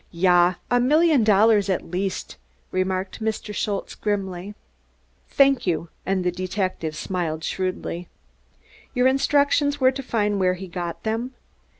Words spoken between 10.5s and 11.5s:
he got them.